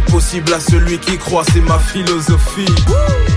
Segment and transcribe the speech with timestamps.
[0.00, 2.72] possible à celui qui croit, c'est ma philosophie.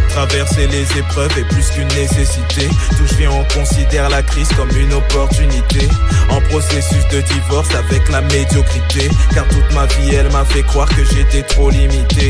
[0.10, 2.68] Traverser les épreuves est plus qu'une nécessité.
[2.98, 5.88] D'où je viens, on considère la crise comme une opportunité.
[6.30, 9.10] En processus de divorce avec la médiocrité.
[9.34, 12.30] Car toute ma vie, elle m'a fait croire que j'étais trop limité.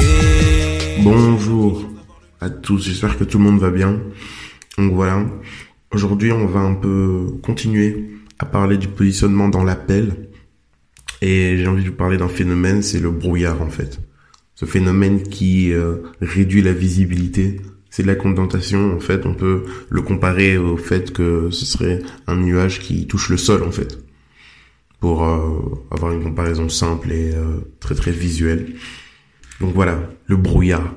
[1.04, 1.90] Bonjour
[2.40, 4.00] à tous, j'espère que tout le monde va bien.
[4.78, 5.24] Donc voilà,
[5.92, 10.30] aujourd'hui on va un peu continuer à parler du positionnement dans l'appel.
[11.22, 14.00] Et j'ai envie de vous parler d'un phénomène, c'est le brouillard en fait.
[14.56, 19.26] Ce phénomène qui euh, réduit la visibilité, c'est de la condensation en fait.
[19.26, 23.64] On peut le comparer au fait que ce serait un nuage qui touche le sol
[23.64, 24.00] en fait.
[25.00, 25.60] Pour euh,
[25.92, 28.74] avoir une comparaison simple et euh, très très visuelle.
[29.60, 30.96] Donc voilà, le brouillard.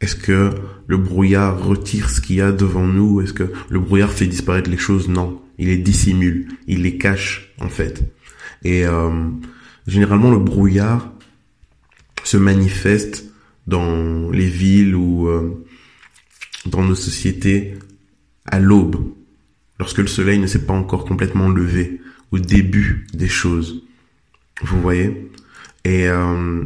[0.00, 0.50] Est-ce que
[0.86, 3.22] le brouillard retire ce qu'il y a devant nous?
[3.22, 5.08] Est-ce que le brouillard fait disparaître les choses?
[5.08, 8.02] Non, il les dissimule, il les cache en fait.
[8.62, 9.10] Et euh,
[9.86, 11.13] généralement, le brouillard
[12.24, 13.24] se manifeste
[13.66, 15.64] dans les villes ou euh,
[16.66, 17.74] dans nos sociétés
[18.46, 18.96] à l'aube,
[19.78, 22.00] lorsque le soleil ne s'est pas encore complètement levé,
[22.30, 23.84] au début des choses.
[24.62, 25.30] Vous voyez?
[25.84, 26.64] Et euh,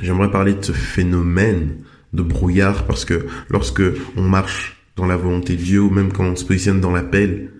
[0.00, 1.78] j'aimerais parler de ce phénomène
[2.12, 3.82] de brouillard parce que lorsque
[4.16, 7.52] on marche dans la volonté de Dieu ou même quand on se positionne dans l'appel,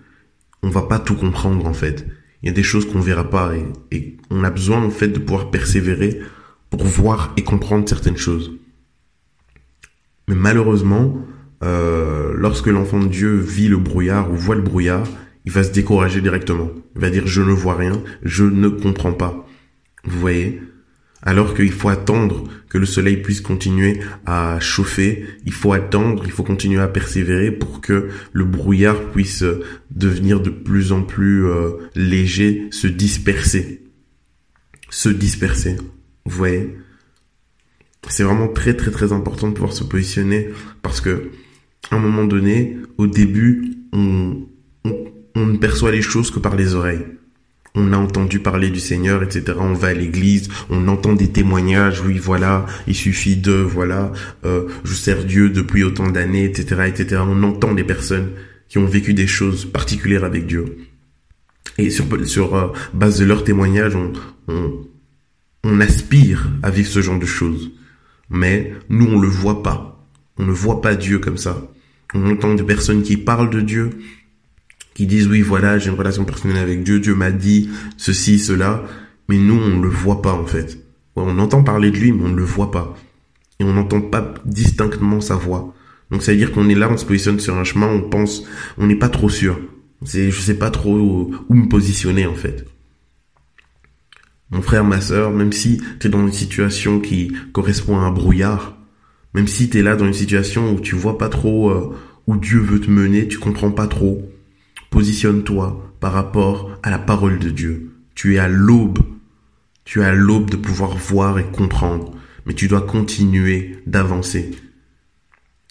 [0.61, 2.05] on va pas tout comprendre en fait
[2.41, 3.53] il y a des choses qu'on verra pas
[3.91, 6.21] et, on a besoin en fait de pouvoir persévérer
[6.71, 8.51] pour voir et comprendre certaines choses.
[10.27, 11.17] Mais malheureusement,
[11.63, 15.07] euh, lorsque l'enfant de Dieu vit le brouillard ou voit le brouillard,
[15.45, 16.71] il va se décourager directement.
[16.95, 19.47] Il va dire je ne vois rien, je ne comprends pas.
[20.03, 20.61] Vous voyez?
[21.23, 26.31] Alors qu'il faut attendre que le soleil puisse continuer à chauffer, il faut attendre, il
[26.31, 29.43] faut continuer à persévérer pour que le brouillard puisse
[29.91, 33.83] devenir de plus en plus euh, léger, se disperser.
[34.89, 35.77] Se disperser.
[36.25, 36.75] Vous voyez
[38.09, 40.49] C'est vraiment très très très important de pouvoir se positionner
[40.81, 41.31] parce que
[41.89, 44.47] à un moment donné, au début, on,
[45.35, 47.05] on ne perçoit les choses que par les oreilles
[47.75, 49.57] on a entendu parler du Seigneur, etc.
[49.59, 54.11] On va à l'église, on entend des témoignages, oui, voilà, il suffit de, voilà,
[54.45, 57.21] euh, je sers Dieu depuis autant d'années, etc., etc.
[57.25, 58.31] On entend des personnes
[58.67, 60.77] qui ont vécu des choses particulières avec Dieu.
[61.77, 64.11] Et sur, sur euh, base de leurs témoignages, on,
[64.49, 64.85] on,
[65.63, 67.71] on aspire à vivre ce genre de choses.
[68.29, 70.07] Mais nous, on le voit pas.
[70.37, 71.71] On ne voit pas Dieu comme ça.
[72.13, 73.91] On entend des personnes qui parlent de Dieu,
[74.93, 78.83] qui disent oui voilà j'ai une relation personnelle avec Dieu, Dieu m'a dit ceci, cela,
[79.29, 80.77] mais nous on ne le voit pas en fait.
[81.15, 82.97] on entend parler de lui mais on ne le voit pas.
[83.59, 85.73] Et on n'entend pas distinctement sa voix.
[86.09, 88.43] Donc ça veut dire qu'on est là, on se positionne sur un chemin, on pense,
[88.77, 89.59] on n'est pas trop sûr.
[90.03, 92.65] Je sais pas trop où, me positionner en fait.
[94.51, 98.11] Mon frère, ma sœur, même si tu es dans une situation qui correspond à un
[98.11, 98.77] brouillard,
[99.33, 101.95] même si tu es là dans une situation où tu vois pas trop euh,
[102.27, 104.31] où Dieu veut te mener, tu comprends pas trop,
[104.91, 107.93] Positionne-toi par rapport à la parole de Dieu.
[108.13, 108.99] Tu es à l'aube.
[109.85, 112.13] Tu es à l'aube de pouvoir voir et comprendre.
[112.45, 114.51] Mais tu dois continuer d'avancer.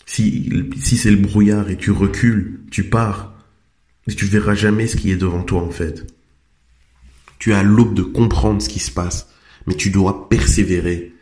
[0.06, 3.34] Si, si c'est le brouillard et tu recules, tu pars.
[4.08, 6.06] Tu verras jamais ce qui est devant toi, en fait.
[7.40, 9.28] Tu es à l'aube de comprendre ce qui se passe.
[9.66, 11.12] Mais tu dois persévérer.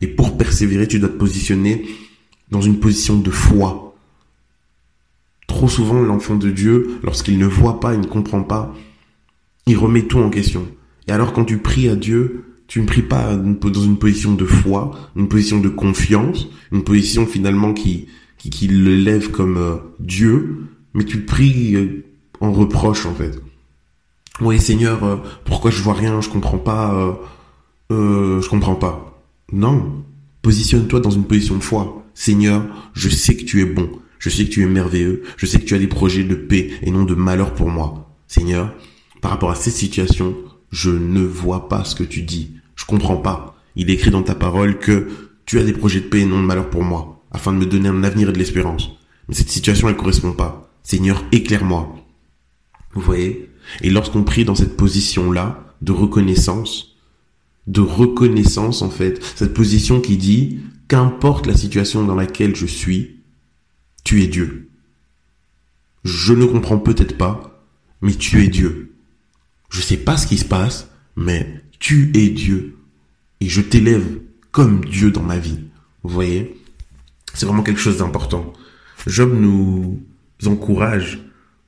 [0.00, 1.86] Et pour persévérer, tu dois te positionner
[2.50, 3.86] dans une position de foi
[5.46, 8.74] Trop souvent, l'enfant de Dieu, lorsqu'il ne voit pas, il ne comprend pas,
[9.66, 10.66] il remet tout en question.
[11.08, 14.44] Et alors quand tu pries à Dieu, tu ne pries pas dans une position de
[14.44, 18.08] foi, une position de confiance, une position finalement qui,
[18.38, 18.68] qui, qui
[19.32, 22.04] comme euh, Dieu, mais tu pries euh,
[22.40, 23.40] en reproche en fait.
[24.40, 27.18] Oui Seigneur, euh, pourquoi je vois rien, je comprends pas,
[27.90, 29.22] euh, je comprends pas.
[29.52, 30.04] Non,
[30.42, 32.04] positionne-toi dans une position de foi.
[32.14, 33.90] Seigneur, je sais que tu es bon.
[34.18, 35.22] Je sais que tu es merveilleux.
[35.36, 38.10] Je sais que tu as des projets de paix et non de malheur pour moi.
[38.26, 38.74] Seigneur,
[39.20, 40.34] par rapport à cette situation,
[40.70, 42.56] je ne vois pas ce que tu dis.
[42.74, 43.56] Je comprends pas.
[43.76, 45.08] Il est écrit dans ta parole que
[45.44, 47.66] tu as des projets de paix et non de malheur pour moi, afin de me
[47.66, 48.90] donner un avenir et de l'espérance.
[49.28, 50.70] Mais cette situation, elle correspond pas.
[50.82, 51.94] Seigneur, éclaire-moi.
[52.94, 53.50] Vous voyez?
[53.82, 56.96] Et lorsqu'on prie dans cette position-là, de reconnaissance,
[57.66, 63.16] de reconnaissance, en fait, cette position qui dit, qu'importe la situation dans laquelle je suis,
[64.04, 64.70] tu es Dieu.
[66.04, 67.66] Je ne comprends peut-être pas,
[68.00, 68.94] mais tu es Dieu.
[69.70, 72.76] Je sais pas ce qui se passe, mais tu es Dieu.
[73.40, 74.20] Et je t'élève
[74.52, 75.58] comme Dieu dans ma vie.
[76.02, 76.56] Vous voyez?
[77.34, 78.52] C'est vraiment quelque chose d'important.
[79.06, 80.00] Job nous
[80.46, 81.18] encourage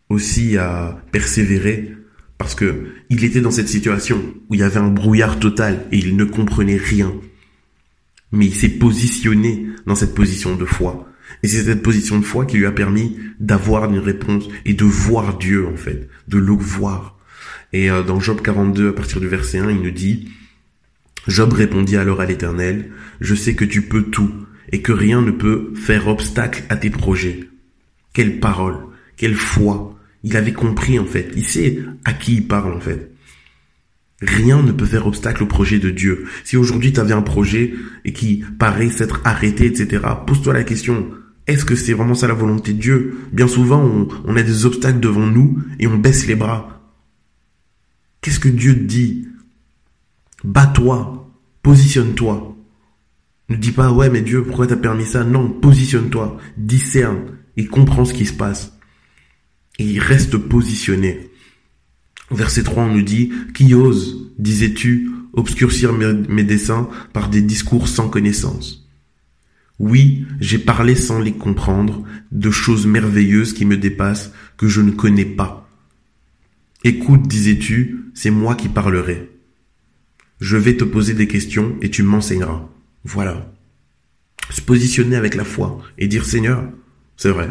[0.08, 1.94] aussi à persévérer
[2.38, 5.98] parce que il était dans cette situation où il y avait un brouillard total et
[5.98, 7.12] il ne comprenait rien.
[8.30, 11.08] Mais il s'est positionné dans cette position de foi.
[11.42, 14.84] Et c'est cette position de foi qui lui a permis d'avoir une réponse et de
[14.84, 17.18] voir Dieu, en fait, de le voir.
[17.72, 20.30] Et euh, dans Job 42, à partir du verset 1, il nous dit,
[21.26, 22.90] Job répondit alors à l'Éternel,
[23.20, 24.32] Je sais que tu peux tout
[24.72, 27.48] et que rien ne peut faire obstacle à tes projets.
[28.12, 28.78] Quelle parole,
[29.16, 29.97] quelle foi.
[30.24, 33.12] Il avait compris en fait, il sait à qui il parle en fait.
[34.20, 36.26] Rien ne peut faire obstacle au projet de Dieu.
[36.42, 37.74] Si aujourd'hui tu avais un projet
[38.04, 41.08] et qui paraît s'être arrêté, etc., pose-toi la question,
[41.46, 43.16] est-ce que c'est vraiment ça la volonté de Dieu?
[43.32, 46.82] Bien souvent, on, a des obstacles devant nous et on baisse les bras.
[48.20, 49.28] Qu'est-ce que Dieu te dit?
[50.42, 51.30] Bats-toi,
[51.62, 52.56] positionne-toi.
[53.48, 55.24] Ne dis pas, ouais, mais Dieu, pourquoi t'as permis ça?
[55.24, 58.77] Non, positionne-toi, discerne et comprends ce qui se passe.
[59.78, 61.30] Et il reste positionné.
[62.30, 68.08] Verset 3, on nous dit, qui ose, disais-tu, obscurcir mes, desseins par des discours sans
[68.08, 68.86] connaissance?
[69.78, 74.90] Oui, j'ai parlé sans les comprendre, de choses merveilleuses qui me dépassent, que je ne
[74.90, 75.68] connais pas.
[76.84, 79.30] Écoute, disais-tu, c'est moi qui parlerai.
[80.40, 82.68] Je vais te poser des questions et tu m'enseigneras.
[83.04, 83.52] Voilà.
[84.50, 86.64] Se positionner avec la foi et dire Seigneur,
[87.16, 87.48] c'est vrai,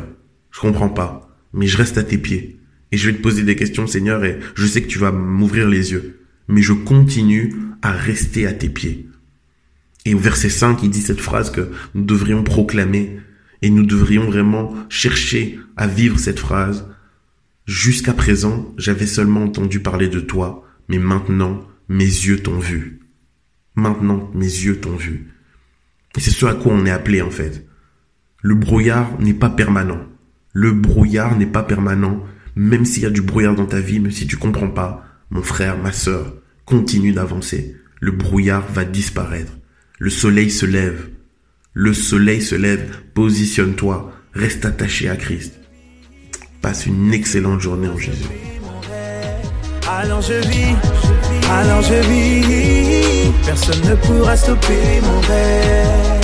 [0.51, 1.26] je comprends pas,
[1.57, 2.59] mais je reste à tes pieds.
[2.91, 5.67] Et je vais te poser des questions, Seigneur, et je sais que tu vas m'ouvrir
[5.67, 6.21] les yeux.
[6.47, 9.09] Mais je continue à rester à tes pieds.
[10.05, 13.19] Et au verset 5, il dit cette phrase que nous devrions proclamer
[13.61, 16.87] et nous devrions vraiment chercher à vivre cette phrase.
[17.65, 22.99] Jusqu'à présent, j'avais seulement entendu parler de toi, mais maintenant, mes yeux t'ont vu.
[23.75, 25.27] Maintenant, mes yeux t'ont vu.
[26.15, 27.67] Et c'est ce à quoi on est appelé en fait.
[28.41, 30.05] Le brouillard n'est pas permanent.
[30.59, 32.23] Le brouillard n'est pas permanent,
[32.55, 35.43] même s'il y a du brouillard dans ta vie, mais si tu comprends pas, mon
[35.43, 36.33] frère, ma sœur,
[36.65, 37.75] continue d'avancer.
[37.99, 39.51] Le brouillard va disparaître.
[39.99, 41.09] Le soleil se lève.
[41.73, 42.89] Le soleil se lève.
[43.13, 44.11] Positionne-toi.
[44.33, 45.59] Reste attaché à Christ.
[46.63, 48.25] Passe une excellente journée en Jésus.
[49.83, 50.75] Je vis,
[51.83, 53.31] je vis.
[53.45, 56.16] Personne ne pourra stopper mon rêve.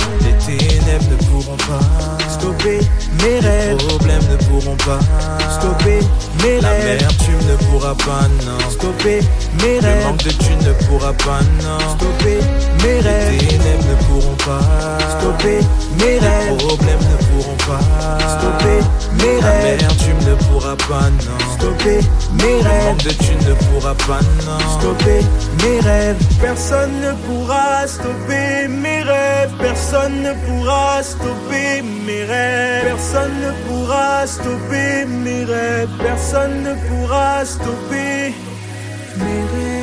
[0.46, 2.80] Les ténèbres ne pourront pas stopper
[3.22, 3.76] mes rêves.
[3.78, 4.98] Les problèmes ne pourront pas
[5.50, 6.00] stopper
[6.42, 6.98] mes La rêves.
[7.00, 8.70] L'amertume ne pourra pas, non.
[8.70, 9.20] Stopper
[9.62, 10.04] mes Le rêves.
[10.04, 11.78] manque de thunes ne pourra pas, non.
[11.96, 12.38] Stopper
[12.82, 13.38] mes Les rêves.
[13.38, 14.60] ténèbres ne pourront pas.
[15.18, 15.60] Stopper
[15.98, 16.56] mes Les rêves.
[16.58, 18.18] problèmes ne pourront pas.
[18.38, 18.80] Stopper
[19.18, 19.23] mes
[20.88, 21.54] pas, non.
[21.54, 22.00] Stopper
[22.42, 23.04] mes rêves.
[23.04, 24.58] de thunes ne pourra pas, non.
[24.78, 25.20] Stopper
[25.62, 26.16] mes rêves.
[26.40, 29.52] Personne ne pourra stopper mes rêves.
[29.58, 32.84] Personne ne pourra stopper mes rêves.
[32.84, 35.88] Personne ne pourra stopper mes rêves.
[36.02, 38.34] Personne ne pourra stopper
[39.16, 39.73] mes rêves.